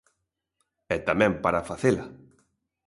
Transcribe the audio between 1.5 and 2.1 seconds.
facela.